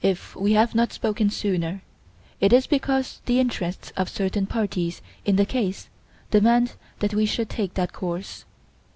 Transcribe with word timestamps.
"If 0.00 0.36
we 0.36 0.52
have 0.52 0.76
not 0.76 0.92
spoken 0.92 1.28
sooner, 1.28 1.82
it 2.40 2.52
is 2.52 2.68
because 2.68 3.20
the 3.26 3.40
interests 3.40 3.92
of 3.96 4.08
certain 4.08 4.46
parties 4.46 5.02
in 5.24 5.34
the 5.34 5.44
case 5.44 5.88
demand 6.30 6.74
that 7.00 7.14
we 7.14 7.26
should 7.26 7.50
take 7.50 7.74
that 7.74 7.92
course. 7.92 8.44